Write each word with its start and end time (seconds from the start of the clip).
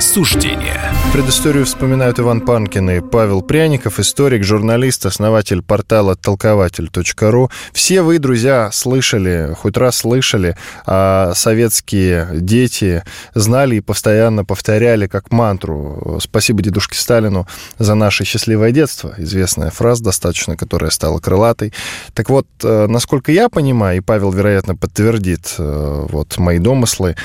Суждения. 0.00 0.92
Предысторию 1.12 1.66
вспоминают 1.66 2.18
Иван 2.18 2.40
Панкин 2.40 2.90
и 2.90 3.00
Павел 3.00 3.42
Пряников, 3.42 4.00
историк, 4.00 4.44
журналист, 4.44 5.04
основатель 5.04 5.60
портала 5.60 6.16
толкователь.ру. 6.16 7.50
Все 7.72 8.00
вы, 8.00 8.18
друзья, 8.18 8.70
слышали, 8.72 9.54
хоть 9.58 9.76
раз 9.76 9.98
слышали, 9.98 10.56
а 10.86 11.32
советские 11.34 12.28
дети 12.32 13.04
знали 13.34 13.76
и 13.76 13.80
постоянно 13.80 14.44
повторяли 14.44 15.06
как 15.06 15.30
мантру 15.32 16.18
«Спасибо 16.22 16.62
дедушке 16.62 16.98
Сталину 16.98 17.46
за 17.78 17.94
наше 17.94 18.24
счастливое 18.24 18.70
детство». 18.70 19.14
Известная 19.18 19.70
фраза 19.70 20.04
достаточно, 20.04 20.56
которая 20.56 20.90
стала 20.90 21.18
крылатой. 21.18 21.74
Так 22.14 22.30
вот, 22.30 22.46
э, 22.62 22.86
насколько 22.88 23.32
я 23.32 23.50
понимаю, 23.50 23.98
и 23.98 24.00
Павел, 24.00 24.32
вероятно, 24.32 24.76
подтвердит 24.76 25.56
э, 25.58 26.06
вот 26.08 26.38
мои 26.38 26.58
домыслы, 26.58 27.16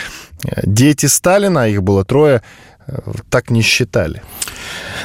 дети 0.64 1.06
Сталина, 1.08 1.68
их 1.68 1.84
было 1.84 2.04
трое, 2.06 2.42
так 3.30 3.50
не 3.50 3.62
считали. 3.62 4.22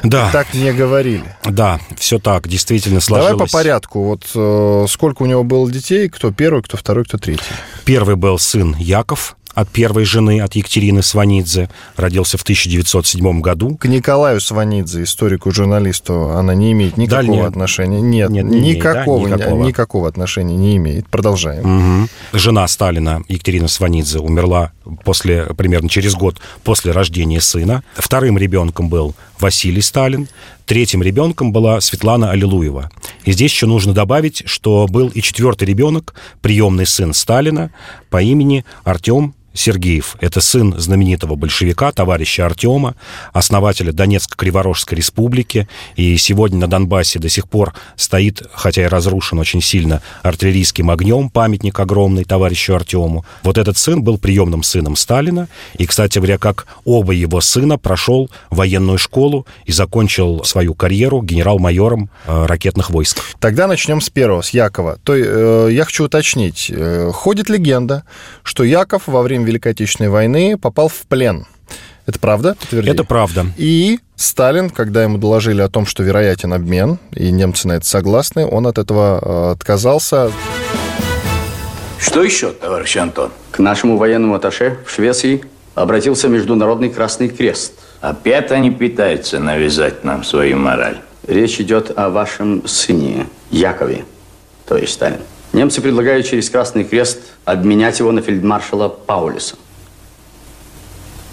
Да. 0.02 0.30
Так 0.32 0.54
не 0.54 0.72
говорили. 0.72 1.24
Да, 1.44 1.80
все 1.96 2.18
так, 2.18 2.48
действительно 2.48 3.00
сложилось. 3.00 3.32
Давай 3.32 3.46
по 3.46 3.52
порядку. 3.52 4.02
Вот 4.04 4.30
э, 4.34 4.86
сколько 4.88 5.22
у 5.22 5.26
него 5.26 5.44
было 5.44 5.70
детей, 5.70 6.08
кто 6.08 6.30
первый, 6.32 6.62
кто 6.62 6.76
второй, 6.76 7.04
кто 7.04 7.18
третий? 7.18 7.42
Первый 7.84 8.16
был 8.16 8.38
сын 8.38 8.74
Яков, 8.78 9.36
от 9.60 9.68
первой 9.68 10.04
жены, 10.04 10.40
от 10.40 10.54
Екатерины 10.54 11.02
Сванидзе. 11.02 11.68
Родился 11.96 12.38
в 12.38 12.42
1907 12.42 13.40
году. 13.40 13.76
К 13.76 13.86
Николаю 13.86 14.40
Сванидзе, 14.40 15.02
историку, 15.02 15.50
журналисту, 15.50 16.30
она 16.30 16.54
не 16.54 16.72
имеет 16.72 16.96
никакого 16.96 17.22
Дальнее... 17.22 17.46
отношения. 17.46 18.00
Нет, 18.00 18.30
нет 18.30 18.44
не 18.46 18.60
никакого, 18.60 19.26
имеет, 19.26 19.30
да? 19.30 19.44
никакого. 19.44 19.66
никакого 19.66 20.08
отношения 20.08 20.56
не 20.56 20.76
имеет. 20.76 21.08
Продолжаем. 21.08 22.00
Угу. 22.00 22.08
Жена 22.32 22.66
Сталина, 22.68 23.22
Екатерина 23.28 23.68
Сванидзе, 23.68 24.18
умерла 24.18 24.72
после, 25.04 25.44
примерно 25.56 25.88
через 25.88 26.14
год 26.14 26.38
после 26.64 26.92
рождения 26.92 27.40
сына. 27.40 27.82
Вторым 27.94 28.38
ребенком 28.38 28.88
был 28.88 29.14
Василий 29.38 29.82
Сталин. 29.82 30.28
Третьим 30.66 31.02
ребенком 31.02 31.52
была 31.52 31.80
Светлана 31.80 32.30
Аллилуева. 32.30 32.90
И 33.24 33.32
здесь 33.32 33.52
еще 33.52 33.66
нужно 33.66 33.92
добавить, 33.92 34.42
что 34.46 34.86
был 34.88 35.08
и 35.08 35.20
четвертый 35.20 35.64
ребенок, 35.64 36.14
приемный 36.40 36.86
сын 36.86 37.12
Сталина 37.12 37.70
по 38.08 38.22
имени 38.22 38.64
Артем 38.84 39.34
Сергеев. 39.52 40.16
Это 40.20 40.40
сын 40.40 40.74
знаменитого 40.78 41.34
большевика, 41.34 41.92
товарища 41.92 42.46
Артема, 42.46 42.94
основателя 43.32 43.92
Донецко-Криворожской 43.92 44.96
республики. 44.96 45.68
И 45.96 46.16
сегодня 46.16 46.58
на 46.58 46.66
Донбассе 46.68 47.18
до 47.18 47.28
сих 47.28 47.48
пор 47.48 47.74
стоит, 47.96 48.42
хотя 48.52 48.82
и 48.82 48.86
разрушен 48.86 49.38
очень 49.38 49.60
сильно 49.60 50.02
артиллерийским 50.22 50.90
огнем, 50.90 51.30
памятник 51.30 51.78
огромный 51.80 52.24
товарищу 52.24 52.74
Артему. 52.74 53.24
Вот 53.42 53.58
этот 53.58 53.76
сын 53.76 54.02
был 54.02 54.18
приемным 54.18 54.62
сыном 54.62 54.96
Сталина. 54.96 55.48
И, 55.76 55.86
кстати 55.86 56.18
говоря, 56.18 56.38
как 56.38 56.66
оба 56.84 57.12
его 57.12 57.40
сына 57.40 57.78
прошел 57.78 58.30
военную 58.50 58.98
школу 58.98 59.46
и 59.64 59.72
закончил 59.72 60.44
свою 60.44 60.74
карьеру 60.74 61.22
генерал-майором 61.22 62.10
э, 62.26 62.46
ракетных 62.46 62.90
войск. 62.90 63.20
Тогда 63.38 63.66
начнем 63.66 64.00
с 64.00 64.10
первого, 64.10 64.42
с 64.42 64.50
Якова. 64.50 64.98
То, 65.02 65.14
э, 65.14 65.72
я 65.72 65.84
хочу 65.84 66.04
уточнить. 66.04 66.70
Э, 66.70 67.10
ходит 67.12 67.48
легенда, 67.48 68.04
что 68.42 68.64
Яков 68.64 69.06
во 69.06 69.22
время 69.22 69.39
Великой 69.44 69.72
Отечественной 69.72 70.10
войны 70.10 70.56
попал 70.56 70.88
в 70.88 71.06
плен. 71.08 71.46
Это 72.06 72.18
правда? 72.18 72.56
Подтверди. 72.58 72.90
Это 72.90 73.04
правда. 73.04 73.46
И 73.56 74.00
Сталин, 74.16 74.70
когда 74.70 75.02
ему 75.02 75.18
доложили 75.18 75.60
о 75.62 75.68
том, 75.68 75.86
что 75.86 76.02
вероятен 76.02 76.52
обмен, 76.52 76.98
и 77.14 77.30
немцы 77.30 77.68
на 77.68 77.72
это 77.72 77.86
согласны, 77.86 78.46
он 78.46 78.66
от 78.66 78.78
этого 78.78 79.20
э, 79.22 79.52
отказался. 79.52 80.32
Что 81.98 82.22
еще, 82.22 82.52
товарищ 82.52 82.96
Антон? 82.96 83.30
К 83.50 83.58
нашему 83.60 83.96
военному 83.96 84.34
атташе 84.34 84.78
в 84.86 84.90
Швеции 84.90 85.44
обратился 85.74 86.28
Международный 86.28 86.90
Красный 86.90 87.28
Крест. 87.28 87.74
Опять 88.00 88.50
они 88.50 88.70
пытаются 88.70 89.38
навязать 89.38 90.02
нам 90.02 90.24
свою 90.24 90.56
мораль. 90.56 90.98
Речь 91.26 91.60
идет 91.60 91.96
о 91.96 92.08
вашем 92.08 92.66
сыне, 92.66 93.26
Якове, 93.50 94.04
то 94.66 94.76
есть 94.76 94.94
Сталин. 94.94 95.20
Немцы 95.52 95.80
предлагают 95.80 96.26
через 96.26 96.48
Красный 96.48 96.84
Крест 96.84 97.20
обменять 97.50 97.98
его 97.98 98.12
на 98.12 98.22
фельдмаршала 98.22 98.88
Паулиса. 98.88 99.56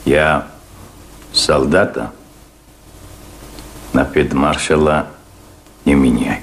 Я 0.06 0.48
солдата 1.34 2.12
на 3.94 4.06
фельдмаршала 4.06 5.08
не 5.86 5.96
меняю. 5.96 6.42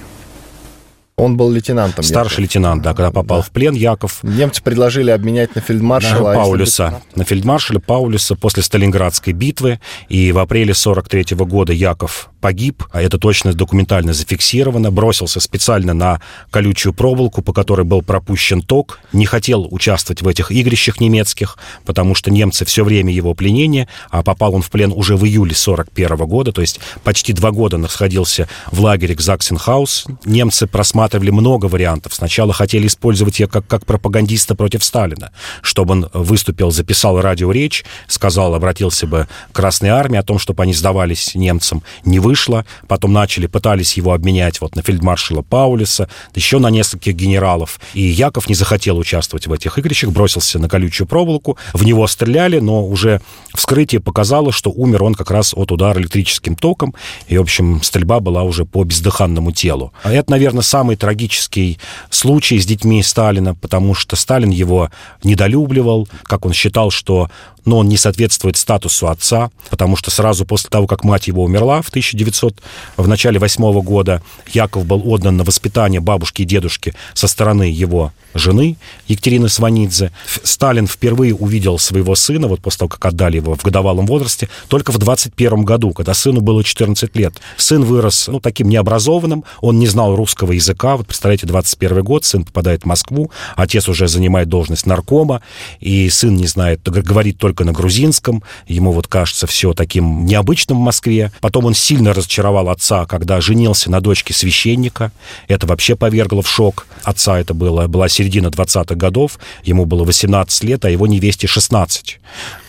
Он 1.17 1.37
был 1.37 1.49
лейтенантом. 1.51 2.05
Старший 2.05 2.43
лейтенант, 2.43 2.83
да, 2.83 2.93
когда 2.93 3.13
попал 3.13 3.39
да. 3.39 3.43
в 3.45 3.51
плен, 3.51 3.75
Яков. 3.75 4.19
Немцы 4.25 4.61
предложили 4.63 5.11
обменять 5.11 5.55
на 5.55 5.61
фельдмаршала... 5.61 6.33
На 6.33 6.35
Паулюса. 6.35 7.03
На 7.15 7.25
фельдмаршала 7.25 7.79
Паулюса 7.79 8.35
после 8.35 8.65
Сталинградской 8.65 9.33
битвы. 9.33 9.79
И 10.09 10.33
в 10.33 10.39
апреле 10.39 10.75
43 10.75 11.37
года 11.37 11.73
Яков 11.73 12.31
погиб, 12.45 12.85
а 12.93 13.01
это 13.01 13.17
точно 13.19 13.55
документально 13.55 14.13
зафиксировано, 14.13 14.91
бросился 14.91 15.41
специально 15.41 15.95
на 15.95 16.21
колючую 16.51 16.93
проволоку, 16.93 17.41
по 17.41 17.55
которой 17.55 17.87
был 17.87 18.03
пропущен 18.03 18.61
ток, 18.61 18.99
не 19.15 19.25
хотел 19.25 19.67
участвовать 19.71 20.21
в 20.21 20.29
этих 20.29 20.51
игрищах 20.51 21.01
немецких, 21.01 21.57
потому 21.87 22.15
что 22.15 22.31
немцы 22.31 22.67
все 22.67 22.85
время 22.85 23.15
его 23.15 23.33
пленения, 23.33 23.89
а 24.11 24.23
попал 24.23 24.55
он 24.55 24.61
в 24.61 24.69
плен 24.69 24.93
уже 24.95 25.17
в 25.17 25.25
июле 25.25 25.55
41 25.55 26.17
года, 26.17 26.53
то 26.53 26.61
есть 26.61 26.81
почти 27.03 27.33
два 27.33 27.51
года 27.51 27.79
находился 27.79 28.47
в 28.71 28.79
лагере 28.83 29.17
Заксенхаус. 29.19 30.05
Немцы 30.27 30.67
просматривали 30.67 31.31
много 31.31 31.65
вариантов. 31.65 32.13
Сначала 32.13 32.53
хотели 32.53 32.89
использовать 32.89 33.41
его 33.41 33.49
как, 33.49 33.67
как 33.67 33.87
пропагандиста 33.87 34.55
против 34.55 34.85
Сталина, 34.85 35.33
чтобы 35.63 35.93
он 35.93 36.11
выступил, 36.13 36.71
записал 36.71 37.23
радиоречь, 37.23 37.87
сказал, 38.07 38.55
обратился 38.55 39.07
бы 39.07 39.29
к 39.51 39.57
Красной 39.57 39.89
Армии 39.89 40.19
о 40.19 40.23
том, 40.23 40.39
чтобы 40.39 40.63
они 40.63 40.75
сдавались 40.75 41.35
немцам, 41.35 41.83
не 42.05 42.19
вы 42.19 42.34
вышло. 42.35 42.65
Потом 42.89 43.13
начали, 43.13 43.47
пытались 43.47 43.97
его 43.97 44.13
обменять 44.13 44.61
вот 44.61 44.75
на 44.75 44.83
фельдмаршала 44.83 45.43
Паулиса, 45.43 46.09
еще 46.35 46.59
на 46.59 46.69
нескольких 46.69 47.15
генералов. 47.15 47.79
И 47.95 48.03
Яков 48.03 48.49
не 48.49 48.57
захотел 48.57 48.99
участвовать 48.99 49.47
в 49.47 49.53
этих 49.53 49.79
игрищах, 49.79 50.11
бросился 50.11 50.59
на 50.59 50.69
колючую 50.69 51.07
проволоку. 51.07 51.57
В 51.73 51.85
него 51.85 52.09
стреляли, 52.09 52.59
но 52.59 52.85
уже 52.85 53.21
вскрытие 53.55 54.01
показало, 54.01 54.51
что 54.51 54.71
умер 54.71 55.05
он 55.05 55.15
как 55.15 55.31
раз 55.31 55.55
от 55.55 55.71
удара 55.71 56.01
электрическим 56.01 56.57
током. 56.57 56.93
И, 57.29 57.39
в 57.39 57.43
общем, 57.43 57.81
стрельба 57.83 58.19
была 58.19 58.43
уже 58.43 58.65
по 58.65 58.83
бездыханному 58.83 59.53
телу. 59.53 59.93
А 60.03 60.13
это, 60.13 60.33
наверное, 60.33 60.63
самый 60.63 60.97
трагический 60.97 61.79
случай 62.11 62.59
с 62.59 62.67
детьми 62.67 63.01
Сталина, 63.05 63.55
потому 63.55 63.95
что 63.95 64.17
Сталин 64.17 64.51
его 64.51 64.91
недолюбливал, 65.23 66.09
как 66.25 66.47
он 66.47 66.53
считал, 66.53 66.91
что 66.91 67.31
но 67.65 67.79
он 67.79 67.89
не 67.89 67.97
соответствует 67.97 68.57
статусу 68.57 69.09
отца, 69.09 69.51
потому 69.71 69.97
что 69.97 70.11
сразу 70.11 70.45
после 70.45 70.71
того, 70.71 70.87
как 70.87 71.05
мать 71.05 71.27
его 71.29 71.43
умерла 71.43 71.83
в 71.83 71.89
1900, 71.89 72.61
в 72.97 73.09
начале 73.09 73.39
восьмого 73.39 73.83
года, 73.83 74.23
Яков 74.53 74.87
был 74.87 75.03
отдан 75.05 75.37
на 75.37 75.45
воспитание 75.45 76.01
бабушки 76.01 76.43
и 76.43 76.47
дедушки 76.47 76.95
со 77.15 77.29
стороны 77.29 77.65
его 77.65 78.13
жены 78.35 78.77
Екатерины 79.09 79.49
Сванидзе. 79.49 80.13
Сталин 80.43 80.87
впервые 80.87 81.35
увидел 81.35 81.79
своего 81.79 82.15
сына, 82.15 82.49
вот 82.49 82.61
после 82.61 82.79
того, 82.79 82.89
как 82.89 83.05
отдали 83.07 83.37
его 83.37 83.55
в 83.55 83.63
годовалом 83.63 84.07
возрасте, 84.07 84.49
только 84.69 84.93
в 84.93 84.99
21 84.99 85.65
году, 85.65 85.93
когда 85.93 86.15
сыну 86.15 86.41
было 86.41 86.63
14 86.63 87.15
лет. 87.17 87.35
Сын 87.57 87.85
вырос, 87.85 88.29
ну, 88.29 88.41
таким 88.41 88.69
необразованным, 88.69 89.45
он 89.61 89.79
не 89.79 89.87
знал 89.87 90.17
русского 90.17 90.53
языка. 90.53 90.97
Вот, 90.97 91.07
представляете, 91.07 91.47
21 91.47 92.03
год, 92.03 92.25
сын 92.25 92.45
попадает 92.45 92.83
в 92.83 92.87
Москву, 92.87 93.31
отец 93.57 93.89
уже 93.89 94.09
занимает 94.09 94.49
должность 94.49 94.87
наркома, 94.87 95.43
и 95.81 96.09
сын 96.11 96.35
не 96.35 96.47
знает, 96.47 96.83
говорит 96.83 97.39
только 97.39 97.65
на 97.65 97.73
грузинском, 97.73 98.43
ему 98.67 98.93
вот 98.93 99.07
кажется 99.07 99.47
все 99.47 99.73
таким 99.73 100.27
необычным 100.27 100.79
в 100.79 100.83
Москве. 100.83 101.33
Потом 101.41 101.67
он 101.67 101.75
сильно 101.75 102.13
разочаровал 102.13 102.69
отца, 102.69 103.07
когда 103.07 103.41
женился 103.41 103.91
на 103.91 104.01
дочке 104.01 104.35
священника. 104.35 105.13
Это 105.49 105.67
вообще 105.67 105.97
повергло 105.97 106.43
в 106.43 106.49
шок. 106.49 106.87
Отца 107.03 107.39
это 107.39 107.55
было, 107.55 107.87
была 107.87 108.09
серия 108.09 108.24
середина 108.25 108.49
20-х 108.49 108.95
годов, 108.95 109.39
ему 109.65 109.85
было 109.85 110.05
18 110.05 110.65
лет, 110.65 110.85
а 110.85 110.91
его 110.91 111.07
невесте 111.07 111.47
16. 111.47 112.21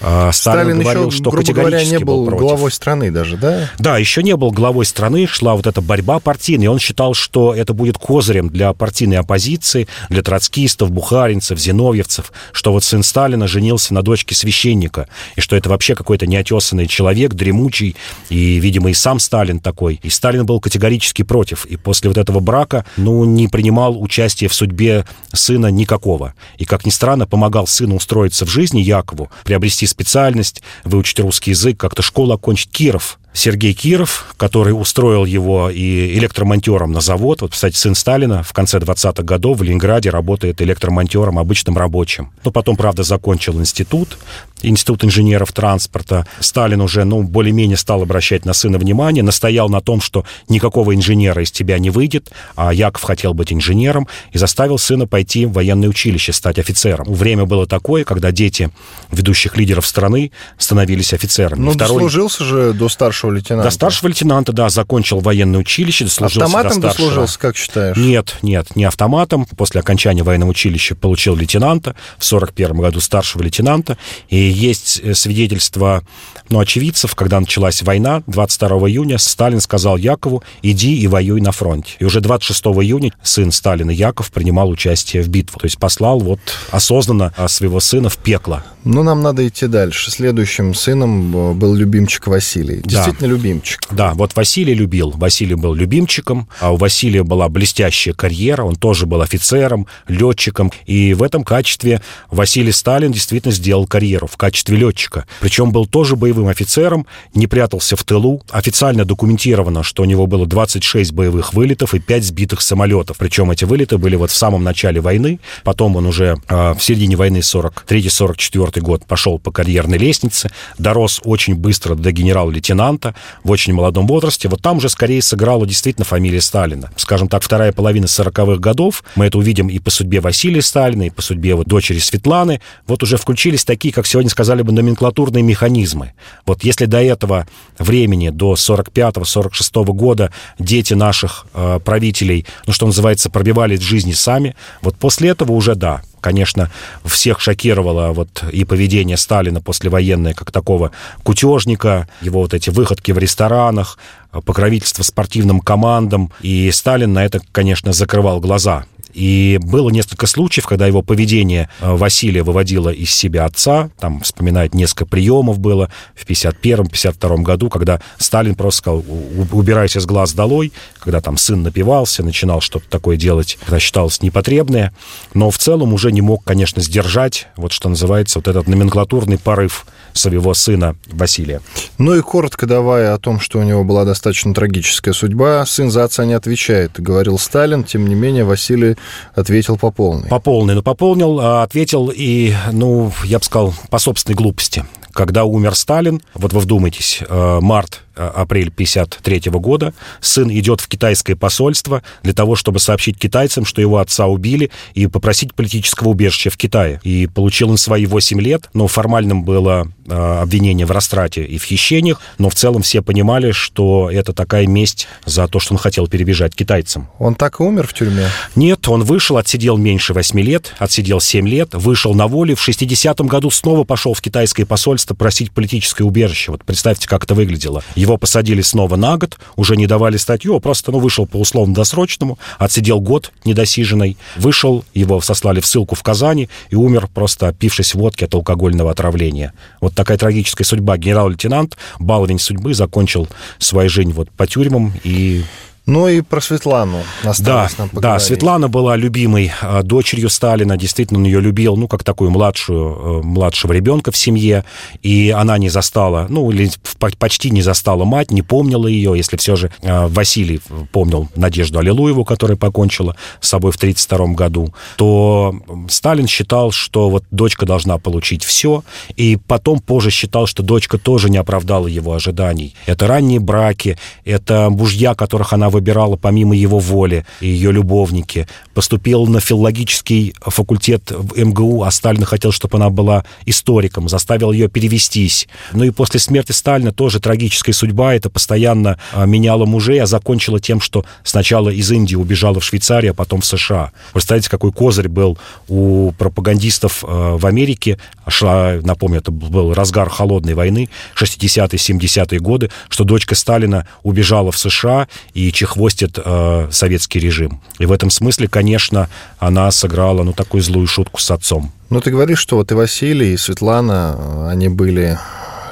А, 0.02 0.32
Сталин, 0.32 0.62
Сталин 0.62 0.80
говорил, 0.82 1.08
еще, 1.08 1.18
что 1.18 1.32
грубо 1.32 1.54
говоря, 1.54 1.84
не 1.84 2.00
был, 2.00 2.26
был 2.26 2.38
главой 2.38 2.72
страны 2.72 3.10
даже, 3.10 3.38
да? 3.38 3.72
Да, 3.80 3.98
еще 3.98 4.22
не 4.22 4.36
был 4.36 4.52
главой 4.52 4.86
страны, 4.86 5.26
шла 5.28 5.56
вот 5.56 5.66
эта 5.66 5.82
борьба 5.82 6.20
партийная, 6.20 6.66
и 6.66 6.68
он 6.68 6.80
считал, 6.80 7.14
что 7.14 7.56
это 7.56 7.74
будет 7.74 7.98
козырем 7.98 8.50
для 8.50 8.74
партийной 8.74 9.18
оппозиции, 9.18 9.88
для 10.10 10.22
троцкистов, 10.22 10.92
бухаринцев, 10.92 11.58
зиновьевцев, 11.58 12.34
что 12.52 12.74
вот 12.74 12.84
сын 12.84 13.02
Сталина 13.02 13.48
женился 13.48 13.94
на 13.94 14.02
дочке 14.02 14.36
священника, 14.36 15.08
и 15.38 15.42
что 15.42 15.56
это 15.56 15.70
вообще 15.70 15.96
какой-то 15.96 16.28
неотесанный 16.28 16.88
человек, 16.88 17.34
дремучий, 17.34 17.96
и, 18.30 18.60
видимо, 18.60 18.90
и 18.90 18.94
сам 18.94 19.20
Сталин 19.20 19.60
такой. 19.60 20.02
И 20.04 20.10
Сталин 20.10 20.46
был 20.46 20.60
категорически 20.60 21.24
против, 21.24 21.66
и 21.66 21.78
после 21.78 22.10
вот 22.10 22.18
этого 22.18 22.42
брака, 22.42 22.86
ну, 22.98 23.24
не 23.24 23.48
принимал 23.48 24.02
участие 24.02 24.50
в 24.50 24.54
судьбе 24.54 25.06
сына 25.46 25.68
никакого. 25.68 26.34
И, 26.58 26.66
как 26.66 26.86
ни 26.86 26.90
странно, 26.90 27.28
помогал 27.28 27.68
сыну 27.68 27.96
устроиться 27.96 28.46
в 28.46 28.50
жизни 28.50 28.80
Якову, 28.80 29.30
приобрести 29.44 29.86
специальность, 29.86 30.62
выучить 30.84 31.20
русский 31.20 31.52
язык, 31.52 31.78
как-то 31.78 32.02
школу 32.02 32.34
окончить. 32.34 32.66
Киров 32.72 33.20
Сергей 33.36 33.74
Киров, 33.74 34.34
который 34.38 34.72
устроил 34.72 35.26
его 35.26 35.70
и 35.70 36.18
электромонтером 36.18 36.94
на 36.94 37.02
завод. 37.02 37.42
Вот, 37.42 37.52
кстати, 37.52 37.76
сын 37.76 37.94
Сталина 37.94 38.44
в 38.44 38.54
конце 38.54 38.80
20-х 38.80 39.24
годов 39.24 39.60
в 39.60 39.64
Ленинграде 39.64 40.10
работает 40.10 40.62
электромонтером, 40.62 41.38
обычным 41.38 41.78
рабочим. 41.78 42.32
Но 42.46 42.52
потом, 42.52 42.78
правда, 42.78 43.04
закончил 43.04 43.60
институт, 43.60 44.18
институт 44.62 45.04
инженеров 45.04 45.52
транспорта. 45.52 46.26
Сталин 46.40 46.82
уже, 46.82 47.04
ну, 47.04 47.24
более-менее 47.24 47.78
стал 47.78 48.02
обращать 48.02 48.46
на 48.46 48.54
сына 48.54 48.78
внимание, 48.78 49.24
настоял 49.24 49.70
на 49.70 49.82
том, 49.82 50.02
что 50.02 50.26
никакого 50.50 50.96
инженера 50.96 51.44
из 51.44 51.52
тебя 51.52 51.78
не 51.80 51.90
выйдет, 51.90 52.32
а 52.56 52.74
Яков 52.74 53.04
хотел 53.04 53.34
быть 53.34 53.52
инженером 53.52 54.08
и 54.32 54.38
заставил 54.38 54.78
сына 54.78 55.08
пойти 55.08 55.46
в 55.46 55.54
военное 55.54 55.90
училище, 55.90 56.34
стать 56.34 56.60
офицером. 56.60 57.14
Время 57.14 57.46
было 57.46 57.68
такое, 57.68 58.04
когда 58.04 58.32
дети 58.32 58.70
ведущих 59.12 59.58
лидеров 59.58 59.86
страны 59.86 60.32
становились 60.58 61.14
офицерами. 61.14 61.60
Ну, 61.60 61.72
Второй... 61.72 61.96
дослужился 61.96 62.44
же 62.44 62.74
до 62.74 62.90
старшего 62.90 63.32
лейтенанта. 63.32 63.70
До 63.70 63.72
старшего 63.72 64.10
лейтенанта, 64.10 64.52
да, 64.54 64.70
закончил 64.70 65.20
военное 65.20 65.60
училище, 65.60 66.06
дослужился 66.06 66.46
Автоматом 66.46 66.82
до 66.82 66.90
старшего. 66.90 67.08
дослужился, 67.08 67.40
как 67.40 67.58
считаешь? 67.58 67.98
Нет, 67.98 68.36
нет, 68.42 68.76
не 68.76 68.86
автоматом. 68.86 69.46
После 69.46 69.82
окончания 69.82 70.24
военного 70.24 70.50
училища 70.50 70.96
получил 70.96 71.36
лейтенанта, 71.36 71.96
в 72.18 72.26
41 72.26 72.78
году 72.78 73.00
старшего 73.00 73.44
лейтенанта, 73.44 73.98
и 74.30 74.45
есть 74.50 75.00
э, 75.04 75.14
свидетельство 75.14 76.04
ну, 76.50 76.60
очевидцев, 76.60 77.16
когда 77.16 77.40
началась 77.40 77.82
война, 77.82 78.24
22 78.28 78.90
июня 78.90 79.18
Сталин 79.18 79.62
сказал 79.62 79.98
Якову, 79.98 80.44
иди 80.62 80.98
и 80.98 81.08
воюй 81.08 81.42
на 81.42 81.52
фронте. 81.52 81.94
И 82.00 82.06
уже 82.06 82.22
26 82.22 82.66
июня 82.66 83.12
сын 83.24 83.52
Сталина 83.52 83.92
Яков 83.92 84.32
принимал 84.32 84.70
участие 84.70 85.24
в 85.24 85.30
битву. 85.30 85.60
То 85.60 85.66
есть 85.66 85.78
послал 85.78 86.20
вот 86.20 86.40
осознанно 86.72 87.34
а, 87.38 87.48
своего 87.48 87.80
сына 87.80 88.10
в 88.10 88.18
пекло. 88.18 88.64
Ну, 88.86 89.02
нам 89.02 89.24
надо 89.24 89.48
идти 89.48 89.66
дальше. 89.66 90.12
Следующим 90.12 90.76
сыном 90.76 91.36
э, 91.36 91.54
был 91.54 91.74
любимчик 91.74 92.28
Василий. 92.28 92.82
Действительно 92.84 93.28
да. 93.28 93.34
любимчик. 93.34 93.80
Да, 93.90 94.14
вот 94.14 94.36
Василий 94.36 94.76
любил. 94.76 95.10
Василий 95.10 95.56
был 95.56 95.74
любимчиком, 95.74 96.48
а 96.60 96.72
у 96.72 96.78
Василия 96.78 97.24
была 97.24 97.50
блестящая 97.50 98.14
карьера, 98.14 98.64
он 98.64 98.76
тоже 98.76 99.08
был 99.08 99.22
офицером, 99.22 99.88
летчиком. 100.08 100.72
И 100.86 101.16
в 101.16 101.24
этом 101.24 101.44
качестве 101.44 102.00
Василий 102.30 102.72
Сталин 102.72 103.12
действительно 103.12 103.52
сделал 103.52 103.88
карьеру 103.88 104.28
в 104.28 104.38
качестве 104.38 104.78
летчика. 104.78 105.26
Причем 105.40 105.72
был 105.72 105.88
тоже 105.88 106.16
боевым 106.16 106.48
офицером, 106.48 107.08
не 107.34 107.48
прятался 107.48 107.96
в 107.96 108.04
тылу. 108.04 108.44
Официально 108.52 109.04
документировано, 109.04 109.82
что 109.82 110.04
у 110.04 110.06
него 110.06 110.28
было 110.28 110.46
26 110.46 111.12
боевых 111.12 111.56
вылетов 111.56 111.96
и 111.96 112.00
5 112.00 112.24
сбитых 112.24 112.62
самолетов. 112.62 113.18
Причем 113.18 113.50
эти 113.50 113.66
вылеты 113.66 113.98
были 113.98 114.16
вот 114.16 114.30
в 114.30 114.36
самом 114.36 114.64
начале 114.64 115.02
войны. 115.02 115.40
Потом 115.64 115.96
он 115.96 116.06
уже 116.06 116.38
э, 116.48 116.74
в 116.74 116.84
середине 116.84 117.16
войны 117.16 117.38
43-44 117.38 118.75
год 118.82 119.06
пошел 119.06 119.40
по 119.40 119.52
карьерной 119.52 119.98
лестнице, 119.98 120.50
дорос 120.78 121.22
очень 121.24 121.56
быстро 121.56 121.96
до 121.96 122.12
генерал-лейтенанта 122.12 123.16
в 123.44 123.52
очень 123.52 123.74
молодом 123.74 124.08
возрасте. 124.08 124.48
Вот 124.50 124.62
там 124.62 124.78
уже 124.78 124.90
скорее 124.90 125.22
сыграла 125.22 125.66
действительно 125.66 126.06
фамилия 126.06 126.42
Сталина. 126.42 126.92
Скажем 126.96 127.28
так, 127.28 127.44
вторая 127.44 127.72
половина 127.72 128.06
40-х 128.06 128.60
годов. 128.60 129.04
Мы 129.16 129.26
это 129.26 129.38
увидим 129.38 129.68
и 129.68 129.80
по 129.80 129.90
судьбе 129.90 130.20
Василия 130.20 130.62
Сталина, 130.62 131.04
и 131.04 131.10
по 131.10 131.22
судьбе 131.22 131.56
вот 131.56 131.68
дочери 131.68 132.00
Светланы. 132.00 132.62
Вот 132.88 133.04
уже 133.04 133.18
включились 133.18 133.64
такие, 133.66 133.94
как 133.94 134.08
сегодня 134.08 134.30
сказали 134.30 134.62
бы, 134.62 134.72
номенклатурные 134.72 135.44
механизмы. 135.44 136.14
Вот 136.46 136.64
если 136.64 136.86
до 136.86 137.02
этого 137.02 137.48
времени, 137.78 138.30
до 138.30 138.54
45-46 138.54 139.86
года, 139.94 140.32
дети 140.60 140.94
наших 140.94 141.48
э, 141.54 141.80
правителей, 141.84 142.46
ну, 142.68 142.74
что 142.74 142.86
называется, 142.86 143.30
пробивали 143.30 143.76
жизни 143.76 144.12
сами, 144.12 144.56
вот 144.82 144.98
после 144.98 145.30
этого 145.30 145.52
уже 145.54 145.76
да, 145.76 146.02
конечно, 146.26 146.72
всех 147.04 147.40
шокировало 147.40 148.12
вот 148.12 148.44
и 148.52 148.66
поведение 148.66 149.16
Сталина 149.16 149.62
послевоенное, 149.62 150.34
как 150.34 150.52
такого 150.52 150.90
кутежника, 151.22 152.08
его 152.20 152.42
вот 152.42 152.56
эти 152.56 152.72
выходки 152.72 153.12
в 153.12 153.20
ресторанах, 153.20 154.00
покровительство 154.44 155.04
спортивным 155.04 155.60
командам. 155.60 156.32
И 156.42 156.72
Сталин 156.72 157.14
на 157.14 157.24
это, 157.24 157.42
конечно, 157.52 157.94
закрывал 157.94 158.40
глаза. 158.40 158.86
И 159.16 159.58
было 159.62 159.90
несколько 159.90 160.28
случаев, 160.28 160.68
когда 160.68 160.88
его 160.88 161.02
поведение 161.02 161.70
э, 161.80 161.96
Василия 161.96 162.44
выводило 162.44 162.90
из 162.90 163.12
себя 163.12 163.46
отца. 163.46 163.90
Там 163.98 164.20
вспоминает 164.20 164.76
несколько 164.76 165.06
приемов 165.06 165.58
было 165.58 165.90
в 166.16 166.26
51-52 166.26 167.42
году, 167.42 167.70
когда 167.70 168.02
Сталин 168.18 168.56
просто 168.56 168.80
сказал, 168.80 169.06
убирайся 169.54 170.02
с 170.02 170.06
глаз 170.06 170.34
долой, 170.34 170.74
когда 171.00 171.22
там 171.22 171.38
сын 171.38 171.64
напивался, 171.64 172.24
начинал 172.24 172.60
что-то 172.60 172.90
такое 172.90 173.16
делать, 173.16 173.58
когда 173.62 173.80
считалось 173.80 174.22
непотребное. 174.22 174.94
Но 175.34 175.50
в 175.50 175.58
целом 175.58 175.94
уже 175.94 176.12
не 176.12 176.22
мог, 176.22 176.44
конечно, 176.44 176.82
сдержать, 176.82 177.48
вот 177.56 177.72
что 177.72 177.88
называется, 177.88 178.40
вот 178.40 178.50
этот 178.50 178.68
номенклатурный 178.68 179.38
порыв 179.38 179.86
своего 180.12 180.54
сына 180.54 180.96
Василия. 181.08 181.62
Ну 181.98 182.16
и 182.16 182.22
коротко 182.22 182.66
давая 182.66 183.14
о 183.14 183.18
том, 183.18 183.40
что 183.40 183.60
у 183.60 183.64
него 183.64 183.86
была 183.86 184.04
достаточно 184.04 184.54
трагическая 184.54 185.14
судьба, 185.14 185.66
сын 185.66 185.90
за 185.90 186.04
отца 186.04 186.26
не 186.26 186.34
отвечает, 186.34 187.00
говорил 187.00 187.38
Сталин, 187.38 187.86
тем 187.86 188.08
не 188.08 188.16
менее 188.16 188.44
Василий 188.44 188.96
ответил 189.34 189.78
по 189.78 189.92
полной. 189.92 190.30
По 190.30 190.40
полной, 190.40 190.76
но 190.76 190.82
пополнил, 190.82 191.40
а 191.40 191.64
ответил 191.64 192.12
и, 192.14 192.54
ну, 192.72 193.12
я 193.24 193.40
бы 193.40 193.46
сказал, 193.46 193.74
по 193.90 194.00
собственной 194.00 194.36
глупости. 194.36 194.86
Когда 195.16 195.46
умер 195.46 195.76
Сталин, 195.76 196.22
вот 196.34 196.52
вы 196.52 196.60
вдумайтесь, 196.60 197.24
э, 197.26 197.60
март 197.62 198.04
Э, 198.18 198.32
апрель 198.34 198.72
53 198.72 199.52
года, 199.60 199.94
сын 200.22 200.50
идет 200.50 200.80
в 200.80 200.88
китайское 200.88 201.36
посольство 201.36 202.02
для 202.24 202.32
того, 202.32 202.56
чтобы 202.56 202.80
сообщить 202.80 203.18
китайцам, 203.18 203.66
что 203.66 203.82
его 203.82 203.98
отца 203.98 204.28
убили, 204.28 204.72
и 204.94 205.08
попросить 205.08 205.54
политического 205.54 206.10
убежища 206.10 206.50
в 206.50 206.56
Китае. 206.56 207.02
И 207.04 207.28
получил 207.28 207.70
он 207.72 207.78
свои 207.78 208.06
8 208.06 208.40
лет, 208.40 208.70
но 208.74 208.88
формальным 208.88 209.44
было 209.44 209.90
э, 210.08 210.14
обвинение 210.14 210.86
в 210.86 210.92
растрате 210.92 211.44
и 211.44 211.58
в 211.58 211.66
хищениях, 211.66 212.22
но 212.38 212.50
в 212.50 212.56
целом 212.56 212.84
все 212.84 213.02
понимали, 213.02 213.52
что 213.52 214.10
это 214.10 214.32
такая 214.32 214.66
месть 214.66 215.08
за 215.26 215.50
то, 215.50 215.60
что 215.60 215.74
он 215.74 215.78
хотел 215.78 216.08
перебежать 216.08 216.56
китайцам. 216.56 217.10
Он 217.20 217.36
так 217.36 217.60
и 217.60 217.64
умер 217.64 217.86
в 217.88 217.94
тюрьме? 217.94 218.30
Нет, 218.56 218.88
он 218.88 219.04
вышел, 219.04 219.36
отсидел 219.36 219.76
меньше 219.76 220.14
8 220.14 220.40
лет, 220.40 220.74
отсидел 220.78 221.20
7 221.20 221.46
лет, 221.50 221.74
вышел 221.74 222.14
на 222.14 222.28
волю, 222.28 222.56
в 222.56 222.66
60-м 222.66 223.28
году 223.28 223.52
снова 223.52 223.84
пошел 223.84 224.14
в 224.14 224.22
китайское 224.22 224.66
посольство 224.66 225.05
просить 225.14 225.52
политическое 225.52 226.04
убежище. 226.04 226.52
Вот 226.52 226.64
представьте, 226.64 227.08
как 227.08 227.26
это 227.26 227.36
выглядело. 227.36 227.84
Его 227.96 228.18
посадили 228.18 228.62
снова 228.62 228.96
на 228.96 229.18
год, 229.18 229.38
уже 229.56 229.76
не 229.76 229.86
давали 229.86 230.18
статью, 230.18 230.56
а 230.56 230.60
просто 230.60 230.92
ну, 230.92 231.00
вышел 231.00 231.28
по 231.28 231.38
условно-досрочному, 231.38 232.40
отсидел 232.58 233.00
год 233.02 233.32
недосиженный, 233.44 234.18
вышел, 234.38 234.86
его 234.94 235.22
сослали 235.22 235.60
в 235.60 235.66
ссылку 235.66 235.96
в 235.96 236.04
Казани 236.04 236.50
и 236.70 236.76
умер, 236.76 237.10
просто 237.14 237.50
опившись 237.50 237.94
водки 237.94 238.24
от 238.24 238.34
алкогольного 238.34 238.92
отравления. 238.92 239.54
Вот 239.82 239.94
такая 239.94 240.18
трагическая 240.18 240.66
судьба. 240.66 240.98
Генерал-лейтенант, 240.98 241.78
баловень 242.00 242.40
судьбы, 242.40 242.74
закончил 242.74 243.28
свою 243.60 243.90
жизнь 243.90 244.14
вот 244.14 244.32
по 244.32 244.48
тюрьмам 244.48 244.94
и 245.04 245.44
ну 245.86 246.08
и 246.08 246.22
про 246.22 246.42
Светлану 246.42 247.04
осталось 247.24 247.74
да, 247.74 247.84
нам 247.84 247.90
поговорить. 247.90 248.02
Да, 248.02 248.20
Светлана 248.20 248.68
была 248.70 248.96
любимой 248.96 249.52
э, 249.62 249.84
дочерью 249.84 250.30
Сталина, 250.30 250.78
действительно 250.78 251.20
он 251.20 251.26
ее 251.26 251.40
любил, 251.40 251.76
ну, 251.76 251.88
как 251.88 252.04
такую 252.04 252.32
младшую, 252.32 253.22
э, 253.22 253.22
младшего 253.24 253.72
ребенка 253.72 254.12
в 254.12 254.18
семье, 254.18 254.66
и 255.04 255.30
она 255.30 255.58
не 255.58 255.70
застала, 255.70 256.26
ну, 256.30 256.50
или 256.52 256.72
почти 257.20 257.52
не 257.52 257.62
застала 257.62 258.04
мать, 258.04 258.32
не 258.32 258.42
помнила 258.42 258.88
ее, 258.88 259.14
если 259.16 259.38
все 259.38 259.56
же 259.56 259.72
э, 259.82 260.08
Василий 260.08 260.60
помнил 260.92 261.30
Надежду 261.36 261.80
Аллилуеву, 261.80 262.26
которая 262.26 262.58
покончила 262.58 263.16
с 263.40 263.50
собой 263.50 263.72
в 263.72 263.76
1932 263.76 264.36
году, 264.36 264.74
то 264.96 265.56
Сталин 265.90 266.28
считал, 266.28 266.72
что 266.72 267.10
вот 267.10 267.24
дочка 267.30 267.66
должна 267.66 268.00
получить 268.00 268.44
все, 268.44 268.84
и 269.16 269.38
потом 269.48 269.80
позже 269.80 270.10
считал, 270.10 270.48
что 270.48 270.64
дочка 270.64 270.98
тоже 270.98 271.30
не 271.30 271.38
оправдала 271.38 271.86
его 271.86 272.14
ожиданий. 272.14 272.74
Это 272.88 273.08
ранние 273.08 273.40
браки, 273.40 274.00
это 274.24 274.70
мужья, 274.72 275.14
которых 275.14 275.54
она 275.54 275.70
выбирала 275.76 276.16
помимо 276.16 276.56
его 276.56 276.80
воли, 276.80 277.26
и 277.42 277.48
ее 277.48 277.72
любовники. 277.72 278.48
Поступила 278.74 279.26
на 279.26 279.40
филологический 279.40 280.34
факультет 280.42 281.12
в 281.12 281.38
МГУ, 281.38 281.84
а 281.84 281.92
Сталин 281.92 282.24
хотел, 282.24 282.52
чтобы 282.52 282.78
она 282.78 282.90
была 282.90 283.26
историком, 283.46 284.10
заставил 284.10 284.52
ее 284.52 284.70
перевестись. 284.70 285.48
Ну 285.74 285.84
и 285.84 285.90
после 285.92 286.20
смерти 286.20 286.54
Сталина 286.54 286.92
тоже 286.92 287.20
трагическая 287.20 287.74
судьба, 287.74 288.16
это 288.16 288.30
постоянно 288.30 288.98
а, 289.12 289.26
меняла 289.26 289.66
мужей, 289.66 290.02
а 290.02 290.06
закончила 290.06 290.60
тем, 290.60 290.80
что 290.80 291.06
сначала 291.24 291.70
из 291.70 291.92
Индии 291.92 292.16
убежала 292.16 292.60
в 292.60 292.64
Швейцарию, 292.64 293.12
а 293.12 293.14
потом 293.14 293.42
в 293.42 293.46
США. 293.46 293.92
Представляете, 294.14 294.50
какой 294.50 294.72
козырь 294.72 295.10
был 295.10 295.38
у 295.68 296.12
пропагандистов 296.18 297.04
а, 297.04 297.38
в 297.38 297.46
Америке. 297.46 297.98
Шла, 298.28 298.76
напомню, 298.82 299.20
это 299.20 299.32
был 299.32 299.74
разгар 299.74 300.10
холодной 300.10 300.54
войны, 300.54 300.90
60-е, 301.16 301.78
70-е 301.78 302.40
годы, 302.40 302.72
что 302.90 303.04
дочка 303.04 303.36
Сталина 303.36 303.88
убежала 304.04 304.52
в 304.52 304.58
США, 304.58 305.08
и 305.34 305.52
чехвостит 305.66 306.20
э, 306.24 306.68
советский 306.72 307.20
режим. 307.20 307.60
И 307.80 307.86
в 307.88 307.92
этом 307.92 308.12
смысле, 308.12 308.48
конечно, 308.48 309.10
она 309.40 309.72
сыграла, 309.72 310.24
ну, 310.24 310.34
такую 310.34 310.62
злую 310.62 310.86
шутку 310.86 311.20
с 311.20 311.32
отцом. 311.32 311.72
Ну, 311.90 312.02
ты 312.02 312.12
говоришь, 312.12 312.40
что 312.40 312.58
вот 312.58 312.72
и 312.72 312.76
Василий, 312.76 313.34
и 313.34 313.38
Светлана, 313.38 314.50
они 314.52 314.70
были 314.70 315.18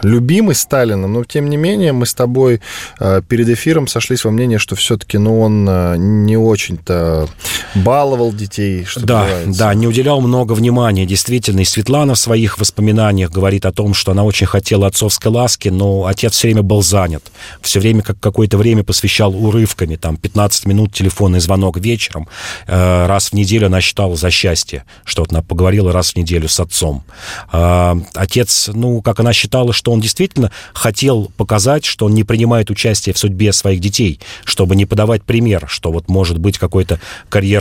любимый 0.01 0.55
Сталином, 0.55 1.13
но 1.13 1.23
тем 1.23 1.49
не 1.49 1.57
менее 1.57 1.93
мы 1.93 2.05
с 2.05 2.13
тобой 2.13 2.59
э, 2.99 3.21
перед 3.27 3.49
эфиром 3.49 3.87
сошлись 3.87 4.25
во 4.25 4.31
мнении, 4.31 4.57
что 4.57 4.75
все-таки 4.75 5.17
ну, 5.19 5.39
он 5.39 5.67
э, 5.69 5.95
не 5.97 6.37
очень-то 6.37 7.29
баловал 7.75 8.33
детей. 8.33 8.85
Что 8.85 9.01
да, 9.01 9.21
называется. 9.23 9.59
да, 9.59 9.73
не 9.73 9.87
уделял 9.87 10.21
много 10.21 10.53
внимания, 10.53 11.05
действительно. 11.05 11.61
И 11.61 11.65
Светлана 11.65 12.15
в 12.15 12.19
своих 12.19 12.59
воспоминаниях 12.59 13.31
говорит 13.31 13.65
о 13.65 13.71
том, 13.71 13.93
что 13.93 14.11
она 14.11 14.23
очень 14.23 14.47
хотела 14.47 14.87
отцовской 14.87 15.29
ласки, 15.29 15.69
но 15.69 16.05
отец 16.05 16.33
все 16.33 16.47
время 16.47 16.63
был 16.63 16.81
занят. 16.81 17.23
Все 17.61 17.79
время 17.79 18.01
как 18.01 18.19
какое-то 18.19 18.57
время 18.57 18.83
посвящал 18.83 19.35
урывками, 19.35 19.95
там 19.95 20.17
15 20.17 20.65
минут 20.65 20.93
телефонный 20.93 21.39
звонок 21.39 21.77
вечером. 21.77 22.27
Э, 22.67 23.05
раз 23.07 23.29
в 23.29 23.33
неделю 23.33 23.67
она 23.67 23.81
считала 23.81 24.15
за 24.15 24.29
счастье, 24.31 24.85
что 25.03 25.21
вот 25.23 25.31
она 25.31 25.41
поговорила 25.41 25.91
раз 25.91 26.13
в 26.13 26.15
неделю 26.15 26.47
с 26.47 26.59
отцом. 26.59 27.03
Э, 27.51 27.95
отец, 28.13 28.69
ну, 28.73 29.01
как 29.01 29.19
она 29.19 29.33
считала, 29.33 29.73
что 29.73 29.91
он 29.91 29.99
действительно 29.99 30.51
хотел 30.73 31.31
показать, 31.37 31.85
что 31.85 32.05
он 32.05 32.13
не 32.13 32.23
принимает 32.23 32.69
участие 32.69 33.13
в 33.13 33.17
судьбе 33.17 33.53
своих 33.53 33.79
детей, 33.79 34.19
чтобы 34.43 34.75
не 34.75 34.85
подавать 34.85 35.23
пример, 35.23 35.65
что 35.67 35.91
вот 35.91 36.09
может 36.09 36.37
быть 36.37 36.57
какой-то 36.57 36.99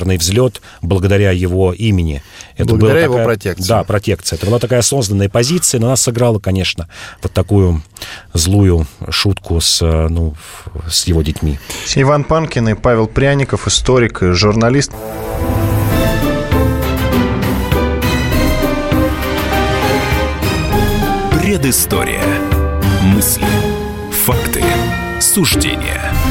карьерный 0.03 0.19
взлет 0.19 0.61
благодаря 0.81 1.31
его 1.31 1.73
имени. 1.73 2.23
Это 2.57 2.71
благодаря 2.71 3.03
его 3.03 3.15
такая, 3.15 3.27
протекции. 3.27 3.69
Да, 3.69 3.85
протекция. 3.85 4.37
Это 4.37 4.47
была 4.47 4.59
такая 4.59 4.81
осознанная 4.81 5.29
позиция, 5.29 5.81
но 5.81 5.87
она 5.87 5.97
сыграла, 5.97 6.39
конечно, 6.39 6.89
вот 7.23 7.33
такую 7.33 7.83
злую 8.35 8.87
шутку 9.11 9.61
с, 9.61 9.81
ну, 9.81 10.35
с 10.91 11.07
его 11.07 11.23
детьми. 11.23 11.59
Иван 11.95 12.25
Панкин 12.25 12.71
и 12.71 12.75
Павел 12.75 13.07
Пряников, 13.07 13.69
историк 13.69 14.23
и 14.23 14.33
журналист. 14.33 14.93
Предыстория. 21.41 22.23
Мысли, 23.03 23.47
факты, 24.25 24.63
суждения– 25.21 26.13